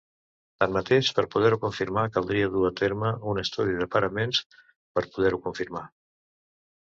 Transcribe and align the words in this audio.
Tanmateix, 0.61 1.09
per 1.17 1.23
poder-ho 1.33 1.57
confirmar, 1.65 2.05
caldria 2.15 2.47
dur 2.55 2.63
a 2.69 2.71
terme 2.79 3.11
un 3.33 3.41
estudi 3.41 3.77
de 3.81 3.87
paraments 3.97 4.41
per 4.97 5.07
poder-ho 5.13 5.41
confirmar. 5.47 5.85